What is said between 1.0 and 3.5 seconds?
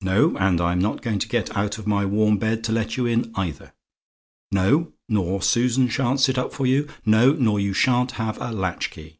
going to get out of my warm bed to let you in,